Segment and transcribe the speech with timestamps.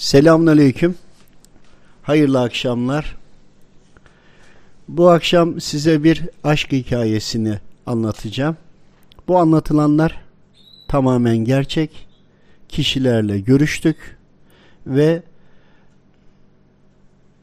[0.00, 0.94] Selamünaleyküm.
[2.02, 3.16] Hayırlı akşamlar.
[4.88, 8.56] Bu akşam size bir aşk hikayesini anlatacağım.
[9.28, 10.20] Bu anlatılanlar
[10.88, 12.08] tamamen gerçek.
[12.68, 14.16] Kişilerle görüştük
[14.86, 15.22] ve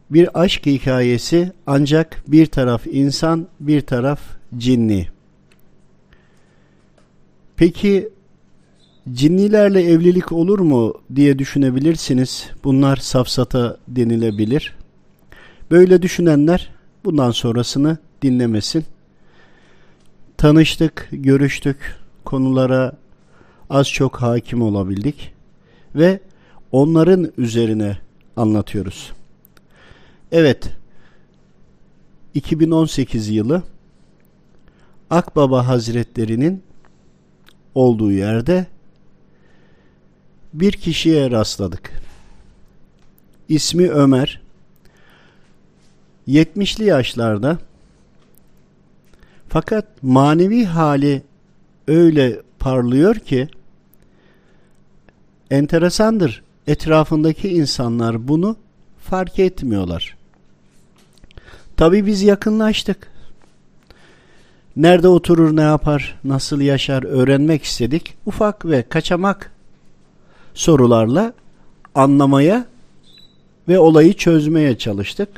[0.09, 4.19] bir aşk hikayesi ancak bir taraf insan, bir taraf
[4.57, 5.07] cinni.
[7.55, 8.09] Peki
[9.13, 12.49] cinnilerle evlilik olur mu diye düşünebilirsiniz.
[12.63, 14.75] Bunlar safsata denilebilir.
[15.71, 16.69] Böyle düşünenler
[17.05, 18.85] bundan sonrasını dinlemesin.
[20.37, 22.93] Tanıştık, görüştük, konulara
[23.69, 25.33] az çok hakim olabildik
[25.95, 26.19] ve
[26.71, 27.97] onların üzerine
[28.35, 29.13] anlatıyoruz.
[30.31, 30.69] Evet,
[32.33, 33.63] 2018 yılı
[35.09, 36.63] Akbaba Hazretleri'nin
[37.75, 38.65] olduğu yerde
[40.59, 41.91] bir kişiye rastladık.
[43.49, 44.41] İsmi Ömer.
[46.27, 47.57] 70'li yaşlarda
[49.49, 51.21] fakat manevi hali
[51.87, 53.47] öyle parlıyor ki
[55.51, 56.43] enteresandır.
[56.67, 58.55] Etrafındaki insanlar bunu
[58.99, 60.17] fark etmiyorlar.
[61.77, 63.11] Tabii biz yakınlaştık.
[64.75, 68.17] Nerede oturur, ne yapar, nasıl yaşar öğrenmek istedik.
[68.25, 69.51] Ufak ve kaçamak
[70.57, 71.33] sorularla
[71.95, 72.65] anlamaya
[73.67, 75.29] ve olayı çözmeye çalıştık.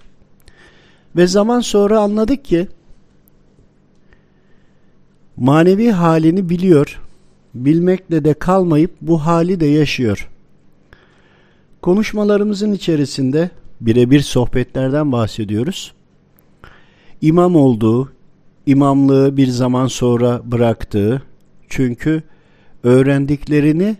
[1.15, 2.67] Ve zaman sonra anladık ki
[5.37, 7.01] manevi halini biliyor,
[7.55, 10.29] bilmekle de kalmayıp bu hali de yaşıyor.
[11.81, 13.49] Konuşmalarımızın içerisinde
[13.81, 15.93] birebir sohbetlerden bahsediyoruz.
[17.21, 18.11] İmam olduğu,
[18.65, 21.21] imamlığı bir zaman sonra bıraktığı,
[21.69, 22.23] çünkü
[22.83, 23.97] öğrendiklerini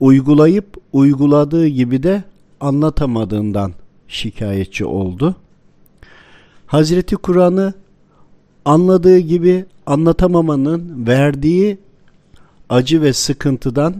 [0.00, 2.24] uygulayıp uyguladığı gibi de
[2.60, 3.72] anlatamadığından
[4.08, 5.36] şikayetçi oldu.
[6.66, 7.74] Hazreti Kur'an'ı
[8.64, 11.78] anladığı gibi anlatamamanın verdiği
[12.68, 13.94] acı ve sıkıntıdan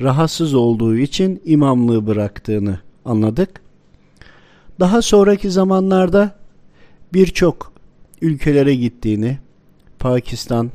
[0.00, 3.60] rahatsız olduğu için imamlığı bıraktığını anladık.
[4.80, 6.36] Daha sonraki zamanlarda
[7.12, 7.72] birçok
[8.20, 9.38] ülkelere gittiğini,
[9.98, 10.70] Pakistan,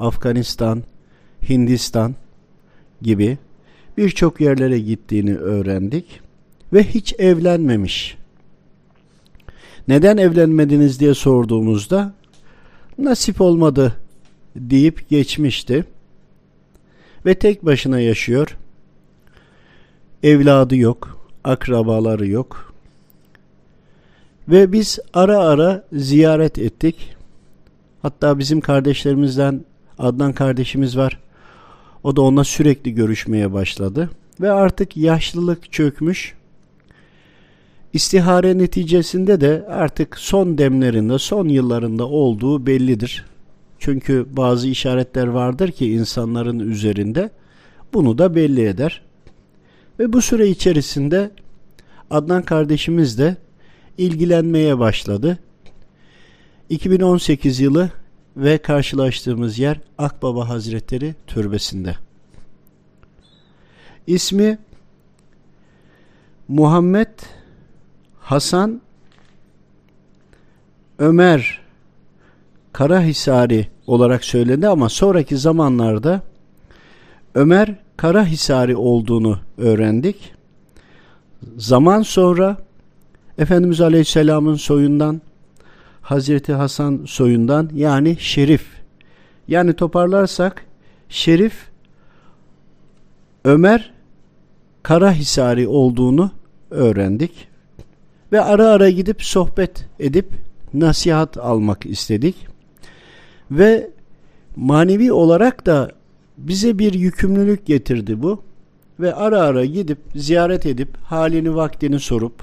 [0.00, 0.82] Afganistan,
[1.48, 2.14] Hindistan
[3.02, 3.38] gibi
[3.98, 6.20] birçok yerlere gittiğini öğrendik
[6.72, 8.16] ve hiç evlenmemiş.
[9.88, 12.12] Neden evlenmediniz diye sorduğumuzda
[12.98, 13.96] nasip olmadı
[14.56, 15.84] deyip geçmişti.
[17.26, 18.56] Ve tek başına yaşıyor.
[20.22, 22.74] Evladı yok, akrabaları yok.
[24.48, 27.16] Ve biz ara ara ziyaret ettik.
[28.02, 29.64] Hatta bizim kardeşlerimizden
[29.98, 31.18] Adnan kardeşimiz var.
[32.04, 34.10] O da onunla sürekli görüşmeye başladı.
[34.40, 36.34] Ve artık yaşlılık çökmüş.
[37.92, 43.24] İstihare neticesinde de artık son demlerinde, son yıllarında olduğu bellidir.
[43.78, 47.30] Çünkü bazı işaretler vardır ki insanların üzerinde
[47.94, 49.02] bunu da belli eder.
[49.98, 51.30] Ve bu süre içerisinde
[52.10, 53.36] Adnan kardeşimiz de
[53.98, 55.38] ilgilenmeye başladı.
[56.68, 57.90] 2018 yılı
[58.36, 61.96] ve karşılaştığımız yer Akbaba Hazretleri Türbesi'nde.
[64.06, 64.58] İsmi
[66.48, 67.08] Muhammed
[68.20, 68.80] Hasan
[70.98, 71.60] Ömer
[72.72, 76.22] Karahisari olarak söylendi ama sonraki zamanlarda
[77.34, 80.32] Ömer Karahisari olduğunu öğrendik.
[81.56, 82.56] Zaman sonra
[83.38, 85.20] Efendimiz Aleyhisselam'ın soyundan
[86.10, 88.66] Hazreti Hasan soyundan yani Şerif.
[89.48, 90.64] Yani toparlarsak
[91.08, 91.54] Şerif
[93.44, 93.92] Ömer
[94.82, 96.30] Karahisari olduğunu
[96.70, 97.48] öğrendik.
[98.32, 100.26] Ve ara ara gidip sohbet edip
[100.74, 102.46] nasihat almak istedik.
[103.50, 103.90] Ve
[104.56, 105.90] manevi olarak da
[106.38, 108.42] bize bir yükümlülük getirdi bu.
[109.00, 112.42] Ve ara ara gidip ziyaret edip halini vaktini sorup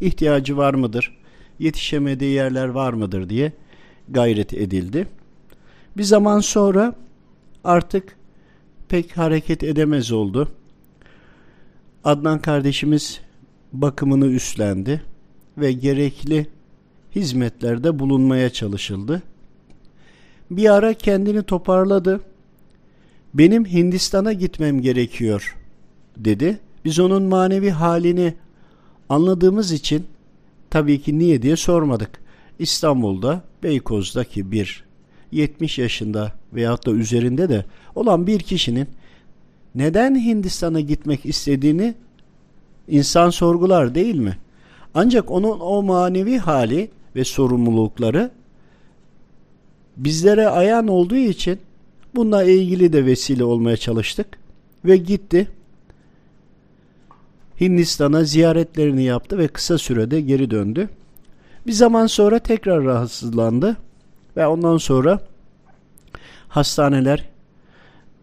[0.00, 1.19] ihtiyacı var mıdır?
[1.60, 3.52] Yetişemediği yerler var mıdır diye
[4.08, 5.08] gayret edildi.
[5.96, 6.94] Bir zaman sonra
[7.64, 8.16] artık
[8.88, 10.48] pek hareket edemez oldu.
[12.04, 13.20] Adnan kardeşimiz
[13.72, 15.02] bakımını üstlendi
[15.58, 16.46] ve gerekli
[17.14, 19.22] hizmetlerde bulunmaya çalışıldı.
[20.50, 22.20] Bir ara kendini toparladı.
[23.34, 25.56] Benim Hindistan'a gitmem gerekiyor
[26.16, 26.58] dedi.
[26.84, 28.34] Biz onun manevi halini
[29.08, 30.06] anladığımız için
[30.70, 32.10] Tabii ki niye diye sormadık.
[32.58, 34.84] İstanbul'da Beykoz'daki bir
[35.32, 37.64] 70 yaşında veyahut da üzerinde de
[37.94, 38.88] olan bir kişinin
[39.74, 41.94] neden Hindistan'a gitmek istediğini
[42.88, 44.38] insan sorgular değil mi?
[44.94, 48.30] Ancak onun o manevi hali ve sorumlulukları
[49.96, 51.58] bizlere ayan olduğu için
[52.14, 54.26] bununla ilgili de vesile olmaya çalıştık
[54.84, 55.48] ve gitti.
[57.60, 60.88] Hindistan'a ziyaretlerini yaptı ve kısa sürede geri döndü.
[61.66, 63.76] Bir zaman sonra tekrar rahatsızlandı
[64.36, 65.20] ve ondan sonra
[66.48, 67.28] hastaneler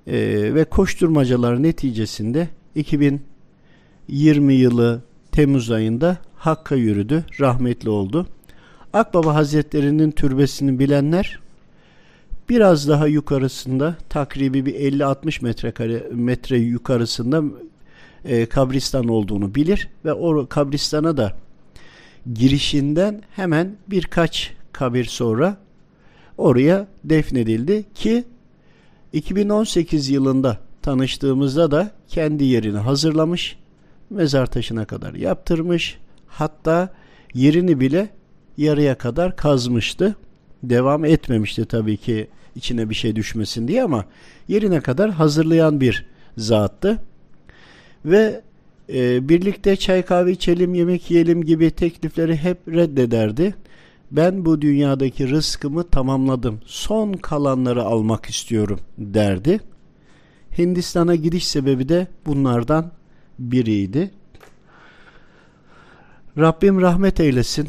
[0.08, 0.16] e,
[0.56, 5.02] ve koşturmacalar neticesinde 2020 yılı
[5.32, 8.28] Temmuz ayında Hakk'a yürüdü, rahmetli oldu.
[8.94, 11.40] Akbaba Hazretleri'nin türbesini bilenler
[12.50, 17.44] biraz daha yukarısında takribi bir 50-60 metrekare metre yukarısında
[18.28, 21.34] e, kabristan olduğunu bilir ve o kabristana da
[22.34, 25.58] girişinden hemen birkaç kabir sonra
[26.38, 28.24] oraya defnedildi ki
[29.14, 33.58] 2018 yılında tanıştığımızda da kendi yerini hazırlamış,
[34.10, 35.98] mezar taşına kadar yaptırmış,
[36.28, 36.90] hatta
[37.34, 38.10] yerini bile
[38.58, 40.16] yarıya kadar kazmıştı.
[40.64, 44.06] Devam etmemişti tabii ki içine bir şey düşmesin diye ama
[44.48, 46.06] yerine kadar hazırlayan bir
[46.38, 47.00] zattı.
[48.08, 48.42] Ve
[48.90, 53.56] e, birlikte çay kahve içelim, yemek yiyelim gibi teklifleri hep reddederdi.
[54.12, 56.60] Ben bu dünyadaki rızkımı tamamladım.
[56.66, 59.60] Son kalanları almak istiyorum derdi.
[60.58, 62.92] Hindistan'a gidiş sebebi de bunlardan
[63.40, 64.12] biriydi.
[66.38, 67.68] Rabbim rahmet eylesin.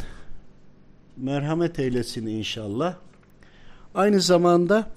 [1.16, 2.94] Merhamet eylesin inşallah.
[3.94, 4.90] Aynı zamanda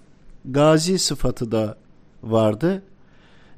[0.45, 1.77] gazi sıfatı da
[2.23, 2.83] vardı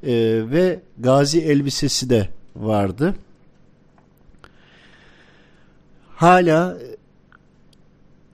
[0.04, 0.14] e,
[0.52, 3.16] ve gazi elbisesi de vardı.
[6.16, 6.78] Hala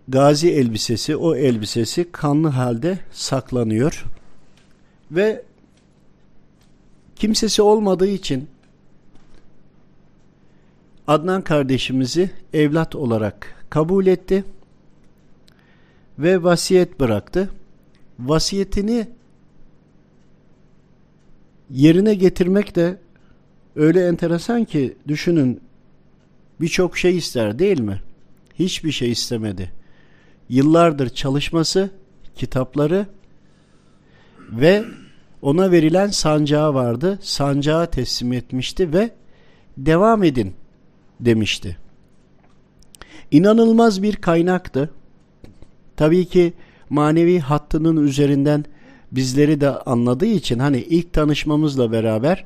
[0.07, 4.06] gazi elbisesi, o elbisesi kanlı halde saklanıyor
[5.12, 5.44] ve
[7.16, 8.50] kimsesi olmadığı için
[11.10, 14.44] Adnan kardeşimizi evlat olarak kabul etti
[16.19, 17.50] ve vasiyet bıraktı.
[18.19, 19.07] Vasiyetini
[21.69, 22.98] yerine getirmek de
[23.75, 25.62] öyle enteresan ki düşünün
[26.62, 28.01] birçok şey ister değil mi?
[28.60, 29.71] Hiçbir şey istemedi.
[30.50, 31.89] Yıllardır çalışması,
[32.36, 33.06] kitapları
[34.51, 34.83] ve
[35.42, 37.19] ona verilen sancağı vardı.
[37.21, 39.12] Sancağı teslim etmişti ve
[39.77, 40.54] devam edin
[41.19, 41.77] demişti.
[43.31, 44.89] İnanılmaz bir kaynaktı.
[45.95, 46.54] Tabii ki
[46.89, 48.66] manevi hattının üzerinden
[49.11, 52.45] bizleri de anladığı için hani ilk tanışmamızla beraber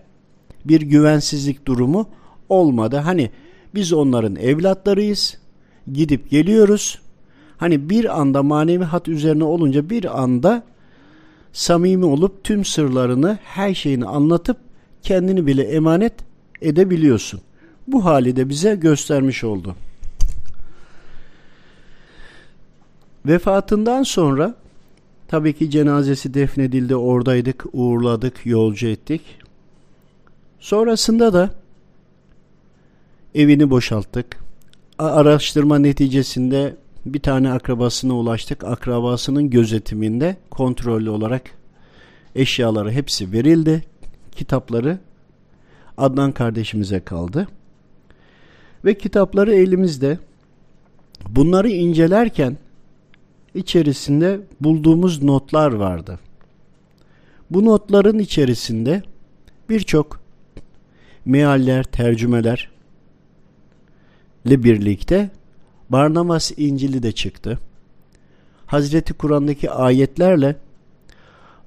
[0.66, 2.10] bir güvensizlik durumu
[2.50, 2.98] olmadı.
[2.98, 3.32] Hani
[3.76, 5.38] biz onların evlatlarıyız.
[5.94, 7.00] Gidip geliyoruz.
[7.58, 10.64] Hani bir anda manevi hat üzerine olunca bir anda
[11.54, 14.58] samimi olup tüm sırlarını, her şeyini anlatıp
[15.02, 16.14] kendini bile emanet
[16.62, 17.42] edebiliyorsun.
[17.88, 19.76] Bu hali de bize göstermiş oldu.
[23.26, 24.56] Vefatından sonra
[25.34, 29.22] tabii ki cenazesi defnedildi, oradaydık, uğurladık, yolcu ettik.
[30.60, 31.50] Sonrasında da
[33.36, 34.38] evini boşalttık.
[35.00, 36.76] Araştırma neticesinde
[37.06, 38.64] bir tane akrabasına ulaştık.
[38.64, 41.52] Akrabasının gözetiminde kontrollü olarak
[42.36, 43.84] eşyaları hepsi verildi.
[44.36, 45.00] Kitapları
[45.98, 47.48] Adnan kardeşimize kaldı.
[48.86, 50.20] Ve kitapları elimizde.
[51.30, 52.58] Bunları incelerken
[53.56, 56.20] içerisinde bulduğumuz notlar vardı.
[57.52, 59.04] Bu notların içerisinde
[59.70, 60.20] birçok
[61.26, 62.70] mealler, tercümeler
[64.46, 65.30] ile birlikte
[65.90, 67.60] Barnabas İncil'i de çıktı.
[68.66, 70.56] Hazreti Kur'an'daki ayetlerle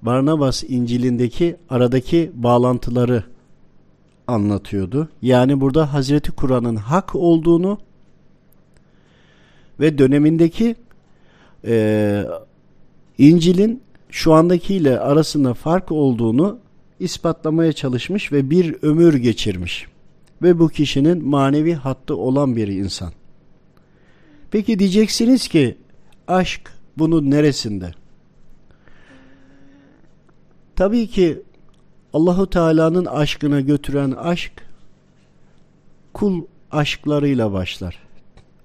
[0.03, 3.25] Barnabas İncil'indeki aradaki bağlantıları
[4.27, 5.09] anlatıyordu.
[5.23, 7.79] Yani burada Hazreti Kur'an'ın hak olduğunu
[9.81, 10.77] ve dönemindeki
[11.67, 12.25] e,
[13.19, 16.59] İncil'in şu andakiyle arasında fark olduğunu
[17.01, 19.87] ispatlamaya çalışmış ve bir ömür geçirmiş.
[20.43, 23.13] Ve bu kişinin manevi hattı olan bir insan.
[24.51, 25.79] Peki diyeceksiniz ki
[26.29, 27.93] aşk bunun neresinde?
[30.77, 31.43] Tabii ki
[32.13, 34.53] Allahu Teala'nın aşkına götüren aşk
[36.13, 37.99] kul aşklarıyla başlar.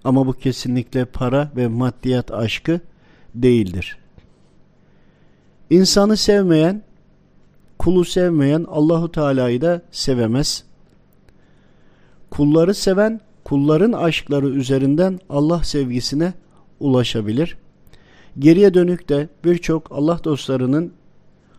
[0.04, 2.80] Ama bu kesinlikle para ve maddiyat aşkı
[3.36, 3.98] değildir.
[5.70, 6.84] İnsanı sevmeyen,
[7.80, 10.64] kulu sevmeyen Allahu Teala'yı da sevemez.
[12.30, 16.34] Kulları seven kulların aşkları üzerinden Allah sevgisine
[16.80, 17.58] ulaşabilir.
[18.40, 20.94] Geriye dönük de birçok Allah dostlarının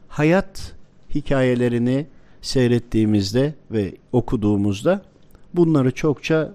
[0.09, 0.75] hayat
[1.15, 2.07] hikayelerini,
[2.43, 5.03] seyrettiğimizde ve okuduğumuzda
[5.55, 6.55] bunları çokça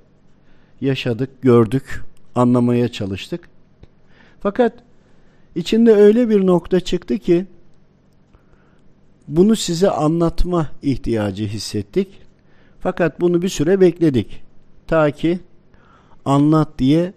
[0.82, 2.04] yaşadık, gördük,
[2.36, 3.50] anlamaya çalıştık.
[4.40, 4.74] Fakat
[5.58, 7.46] içinde öyle bir nokta çıktı ki
[9.28, 12.08] bunu size anlatma ihtiyacı hissettik.
[12.80, 14.44] Fakat bunu bir süre bekledik.
[14.88, 15.40] Ta ki
[16.26, 17.14] anlat diye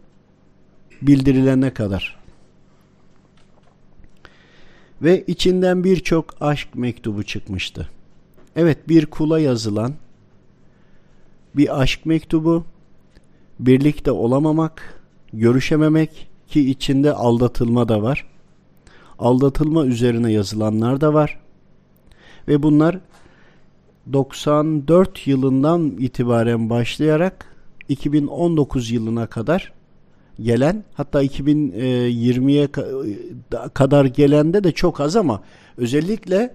[1.02, 2.20] bildirilene kadar.
[5.02, 7.88] Ve içinden birçok aşk mektubu çıkmıştı.
[8.56, 9.94] Evet bir kula yazılan
[11.56, 12.64] bir aşk mektubu,
[13.61, 18.26] birlikte olamamak, görüşememek ki içinde aldatılma da var.
[19.19, 21.40] Aldatılma üzerine yazılanlar da var.
[22.49, 22.99] Ve bunlar
[24.12, 27.47] 94 yılından itibaren başlayarak
[27.88, 29.73] 2019 yılına kadar
[30.42, 32.69] gelen hatta 2020'ye
[33.75, 35.42] kadar gelende de çok az ama
[35.76, 36.54] özellikle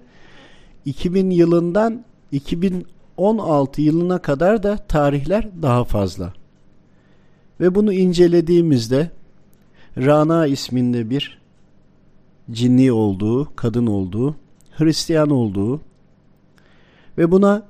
[0.86, 6.34] 2000 yılından 2016 yılına kadar da tarihler daha fazla.
[7.60, 9.12] Ve bunu incelediğimizde
[9.98, 11.38] Rana isminde bir
[12.52, 14.36] cinni olduğu, kadın olduğu,
[14.72, 15.82] Hristiyan olduğu
[17.18, 17.64] ve buna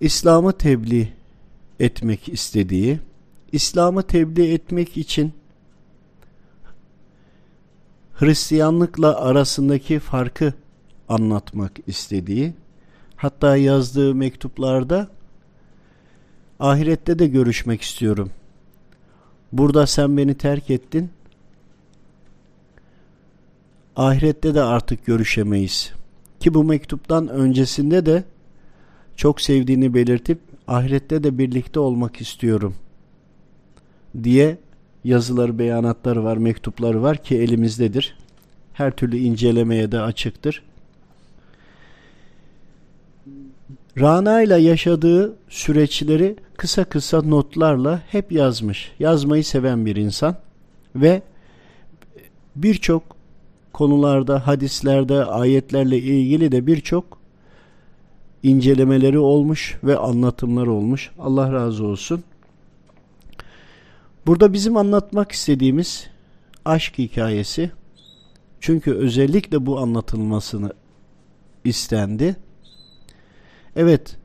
[0.00, 1.12] İslam'ı tebliğ
[1.80, 3.00] etmek istediği,
[3.52, 5.32] İslam'ı tebliğ etmek için
[8.12, 10.54] Hristiyanlıkla arasındaki farkı
[11.08, 12.54] anlatmak istediği,
[13.16, 15.08] hatta yazdığı mektuplarda
[16.60, 18.30] ahirette de görüşmek istiyorum.
[19.52, 21.10] Burada sen beni terk ettin.
[23.96, 25.92] Ahirette de artık görüşemeyiz.
[26.40, 28.24] Ki bu mektuptan öncesinde de
[29.16, 30.38] çok sevdiğini belirtip
[30.68, 32.74] ahirette de birlikte olmak istiyorum
[34.22, 34.58] diye
[35.04, 38.16] yazıları, beyanatları var, mektupları var ki elimizdedir.
[38.72, 40.62] Her türlü incelemeye de açıktır.
[44.00, 48.92] Rana ile yaşadığı süreçleri kısa kısa notlarla hep yazmış.
[48.98, 50.36] Yazmayı seven bir insan
[50.96, 51.22] ve
[52.56, 53.02] birçok
[53.72, 57.18] konularda, hadislerde, ayetlerle ilgili de birçok
[58.42, 61.10] incelemeleri olmuş ve anlatımları olmuş.
[61.18, 62.24] Allah razı olsun.
[64.26, 66.06] Burada bizim anlatmak istediğimiz
[66.64, 67.70] aşk hikayesi.
[68.60, 70.72] Çünkü özellikle bu anlatılmasını
[71.64, 72.36] istendi.
[73.76, 74.19] Evet,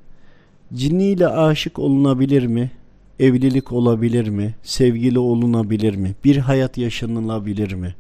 [0.76, 2.72] cinniyle aşık olunabilir mi?
[3.20, 4.56] Evlilik olabilir mi?
[4.64, 6.16] Sevgili olunabilir mi?
[6.24, 7.96] Bir hayat yaşanılabilir mi?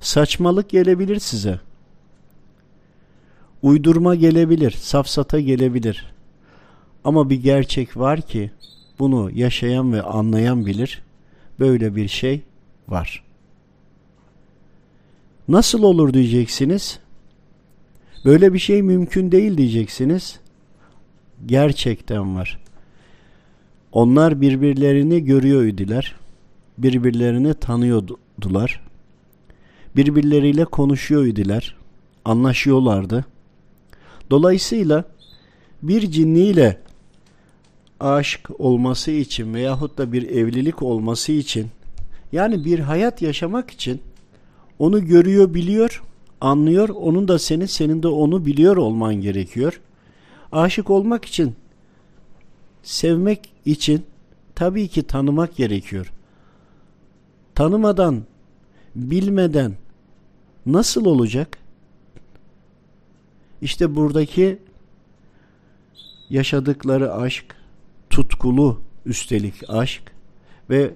[0.00, 1.60] Saçmalık gelebilir size.
[3.62, 6.14] Uydurma gelebilir, safsata gelebilir.
[7.04, 8.50] Ama bir gerçek var ki
[8.98, 11.02] bunu yaşayan ve anlayan bilir.
[11.60, 12.42] Böyle bir şey
[12.88, 13.24] var.
[15.48, 16.98] Nasıl olur diyeceksiniz?
[18.24, 20.40] Böyle bir şey mümkün değil diyeceksiniz.
[21.46, 22.60] Gerçekten var.
[23.92, 25.64] Onlar birbirlerini görüyor.
[26.78, 28.82] Birbirlerini tanıyordular.
[29.96, 31.76] Birbirleriyle konuşuyor idiler.
[32.24, 33.24] Anlaşıyorlardı.
[34.30, 35.04] Dolayısıyla
[35.82, 36.80] bir cinniyle
[38.00, 41.66] aşk olması için veyahut da bir evlilik olması için
[42.32, 44.00] yani bir hayat yaşamak için
[44.78, 46.02] onu görüyor, biliyor,
[46.40, 46.88] anlıyor.
[46.88, 49.80] Onun da seni, senin de onu biliyor olman gerekiyor.
[50.54, 51.56] Aşık olmak için,
[52.82, 54.06] sevmek için
[54.54, 56.12] tabii ki tanımak gerekiyor.
[57.54, 58.22] Tanımadan,
[58.94, 59.74] bilmeden
[60.66, 61.58] nasıl olacak?
[63.62, 64.58] İşte buradaki
[66.30, 67.56] yaşadıkları aşk,
[68.10, 70.02] tutkulu üstelik aşk
[70.70, 70.94] ve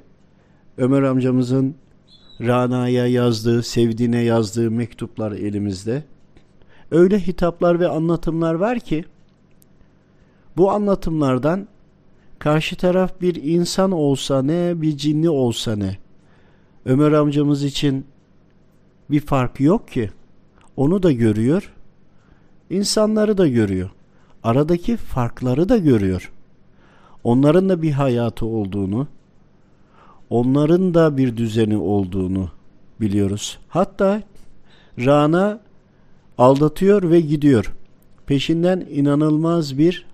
[0.77, 1.75] Ömer amcamızın
[2.41, 6.05] Rana'ya yazdığı, sevdiğine yazdığı mektuplar elimizde.
[6.91, 9.05] Öyle hitaplar ve anlatımlar var ki
[10.59, 11.69] bu anlatımlardan
[12.39, 15.99] karşı taraf bir insan olsa ne, bir cinni olsa ne.
[16.85, 18.07] Ömer amcamız için
[19.11, 20.11] bir fark yok ki.
[20.77, 21.73] Onu da görüyor,
[22.71, 23.91] insanları da görüyor.
[24.43, 26.33] Aradaki farkları da görüyor.
[27.25, 29.07] Onların da bir hayatı olduğunu,
[30.31, 32.51] onların da bir düzeni olduğunu
[33.01, 33.59] biliyoruz.
[33.69, 34.23] Hatta
[34.99, 35.61] Rana
[36.39, 37.75] aldatıyor ve gidiyor.
[38.27, 40.07] Peşinden inanılmaz bir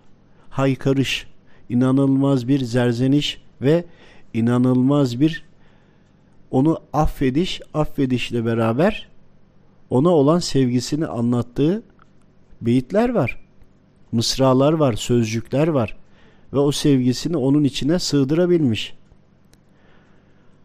[0.55, 1.27] haykırış,
[1.69, 3.85] inanılmaz bir zerzeniş ve
[4.35, 5.45] inanılmaz bir
[6.51, 9.09] onu affediş, affedişle beraber
[9.91, 11.83] ona olan sevgisini anlattığı
[12.61, 13.41] beyitler var.
[14.13, 15.97] Mısralar var, sözcükler var
[16.53, 18.95] ve o sevgisini onun içine sığdırabilmiş.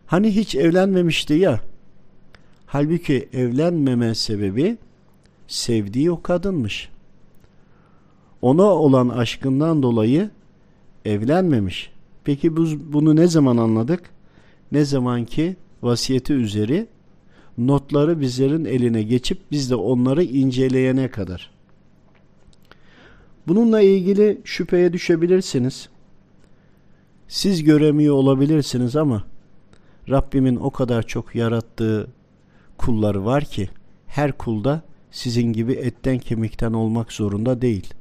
[0.05, 1.59] Hani hiç evlenmemişti ya.
[2.65, 4.77] Halbuki evlenmeme sebebi
[5.47, 6.89] sevdiği o kadınmış.
[8.41, 10.29] Ona olan aşkından dolayı
[11.05, 11.91] evlenmemiş.
[12.23, 14.09] Peki bu, bunu ne zaman anladık?
[14.71, 16.87] Ne zaman ki vasiyeti üzeri
[17.57, 21.51] notları bizlerin eline geçip biz de onları inceleyene kadar.
[23.47, 25.89] Bununla ilgili şüpheye düşebilirsiniz.
[27.27, 29.23] Siz göremiyor olabilirsiniz ama
[30.09, 32.07] Rabbimin o kadar çok yarattığı
[32.77, 33.69] kulları var ki
[34.07, 34.81] her kulda
[35.11, 37.93] sizin gibi etten kemikten olmak zorunda değil.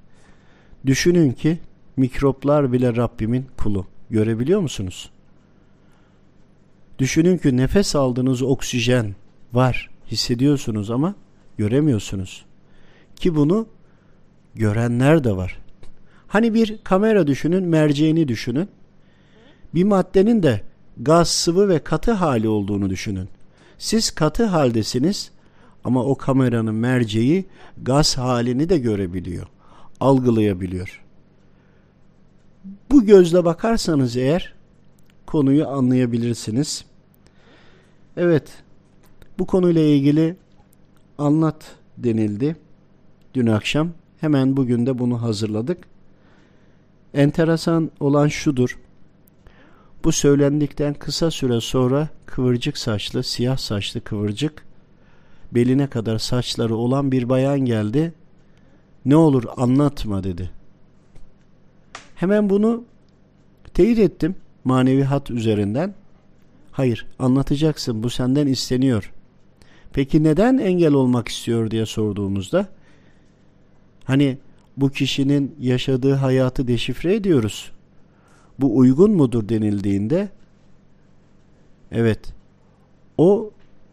[0.89, 1.59] Düşünün ki
[1.97, 3.87] mikroplar bile Rabbimin kulu.
[4.11, 5.11] Görebiliyor musunuz?
[6.99, 9.15] Düşünün ki nefes aldığınız oksijen
[9.53, 11.15] var, hissediyorsunuz ama
[11.59, 12.45] göremiyorsunuz.
[13.17, 13.67] Ki bunu
[14.55, 15.61] görenler de var.
[16.29, 18.69] Hani bir kamera düşünün, merceğini düşünün.
[19.75, 20.61] Bir maddenin de
[20.97, 23.29] gaz, sıvı ve katı hali olduğunu düşünün.
[23.79, 25.31] Siz katı haldesiniz
[25.85, 27.45] ama o kameranın merceği
[27.83, 29.47] gaz halini de görebiliyor,
[30.01, 31.05] algılayabiliyor.
[32.91, 34.55] Bu gözle bakarsanız eğer
[35.27, 36.85] konuyu anlayabilirsiniz.
[38.17, 38.63] Evet,
[39.39, 40.37] bu konuyla ilgili
[41.19, 42.57] anlat denildi
[43.35, 43.91] dün akşam.
[44.21, 45.79] Hemen bugün de bunu hazırladık.
[47.15, 48.79] Enteresan olan şudur.
[50.05, 54.67] Bu söylendikten kısa süre sonra kıvırcık saçlı, siyah saçlı kıvırcık,
[55.53, 58.13] beline kadar saçları olan bir bayan geldi.
[59.09, 60.51] Ne olur anlatma dedi.
[62.15, 62.85] Hemen bunu
[63.75, 64.35] teyit ettim
[64.65, 65.95] manevi hat üzerinden.
[66.73, 69.13] Hayır anlatacaksın bu senden isteniyor.
[69.93, 72.69] Peki neden engel olmak istiyor diye sorduğumuzda
[74.05, 74.39] hani
[74.77, 77.73] bu kişinin yaşadığı hayatı deşifre ediyoruz.
[78.59, 80.29] Bu uygun mudur denildiğinde
[81.93, 82.21] evet
[83.19, 83.51] o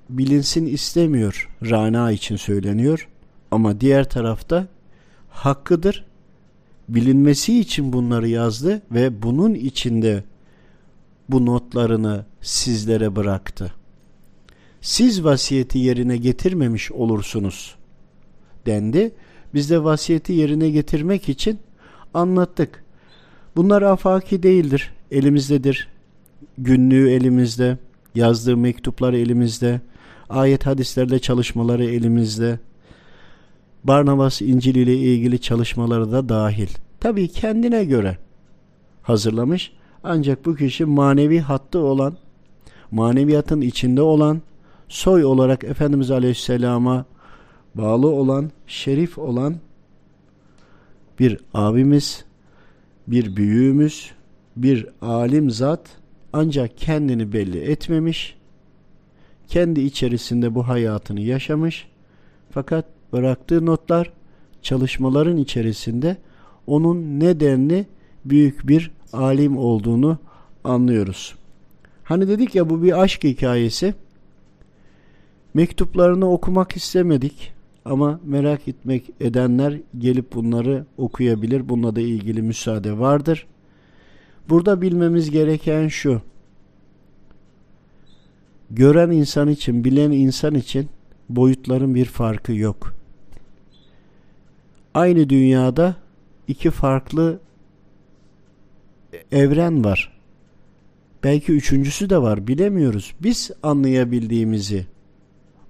[0.10, 3.10] bilinsin istemiyor Rana için söyleniyor
[3.52, 4.75] ama diğer tarafta
[5.36, 6.06] hakkıdır
[6.90, 10.24] bilinmesi için bunları yazdı ve bunun içinde
[11.30, 13.74] bu notlarını sizlere bıraktı.
[14.82, 17.76] Siz vasiyeti yerine getirmemiş olursunuz
[18.66, 19.12] dendi.
[19.54, 21.60] Biz de vasiyeti yerine getirmek için
[22.14, 22.84] anlattık.
[23.56, 24.94] Bunlar afaki değildir.
[25.12, 25.88] Elimizdedir.
[26.58, 27.78] Günlüğü elimizde.
[28.16, 29.82] Yazdığı mektuplar elimizde.
[30.30, 32.60] Ayet hadislerle çalışmaları elimizde.
[33.88, 36.68] Barnabas İncil ile ilgili çalışmaları da dahil.
[37.00, 38.18] Tabii kendine göre
[39.02, 39.72] hazırlamış.
[40.04, 42.18] Ancak bu kişi manevi hattı olan,
[42.92, 44.42] maneviyatın içinde olan,
[44.90, 47.06] soy olarak Efendimiz Aleyhisselam'a
[47.76, 49.56] bağlı olan, şerif olan
[51.20, 52.26] bir abimiz,
[53.08, 54.12] bir büyüğümüz,
[54.56, 55.90] bir alim zat
[56.34, 58.38] ancak kendini belli etmemiş,
[59.48, 61.88] kendi içerisinde bu hayatını yaşamış
[62.52, 64.12] fakat bıraktığı notlar
[64.62, 66.18] çalışmaların içerisinde
[66.68, 67.86] onun nedenli
[68.26, 70.18] büyük bir alim olduğunu
[70.64, 71.36] anlıyoruz.
[72.04, 73.94] Hani dedik ya bu bir aşk hikayesi.
[75.54, 77.54] Mektuplarını okumak istemedik
[77.86, 81.70] ama merak etmek edenler gelip bunları okuyabilir.
[81.70, 83.48] Bununla da ilgili müsaade vardır.
[84.50, 86.22] Burada bilmemiz gereken şu.
[88.72, 90.90] Gören insan için, bilen insan için
[91.30, 92.94] boyutların bir farkı yok.
[94.96, 95.96] Aynı dünyada
[96.48, 97.40] iki farklı
[99.32, 100.18] evren var.
[101.24, 103.14] Belki üçüncüsü de var bilemiyoruz.
[103.24, 104.86] Biz anlayabildiğimizi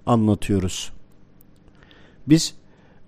[0.06, 0.92] anlatıyoruz.
[2.26, 2.54] Biz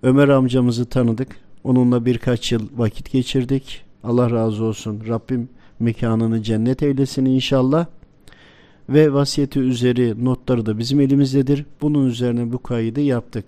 [0.03, 1.35] Ömer amcamızı tanıdık.
[1.63, 3.81] Onunla birkaç yıl vakit geçirdik.
[4.03, 5.03] Allah razı olsun.
[5.07, 7.85] Rabbim mekanını cennet eylesin inşallah.
[8.89, 11.65] Ve vasiyeti üzeri notları da bizim elimizdedir.
[11.81, 13.45] Bunun üzerine bu kaydı yaptık.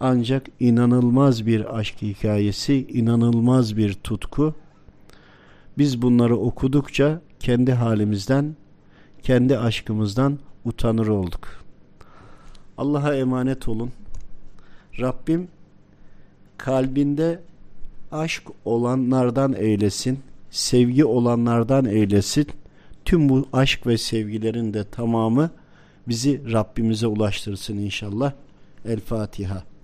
[0.00, 4.54] Ancak inanılmaz bir aşk hikayesi, inanılmaz bir tutku.
[5.78, 8.56] Biz bunları okudukça kendi halimizden,
[9.22, 11.48] kendi aşkımızdan utanır olduk.
[12.78, 13.90] Allah'a emanet olun.
[15.00, 15.48] Rabbim
[16.58, 17.40] kalbinde
[18.12, 20.18] aşk olanlardan eylesin,
[20.50, 22.46] sevgi olanlardan eylesin.
[23.04, 25.50] Tüm bu aşk ve sevgilerin de tamamı
[26.08, 28.32] bizi Rabbimize ulaştırsın inşallah.
[28.84, 29.75] El Fatiha.